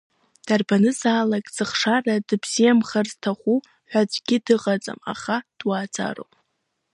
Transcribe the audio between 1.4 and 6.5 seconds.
зыхшара дыбзиамхар зҭаху ҳәа аӡәгьы дыҟаӡам, аха дуааӡароуп.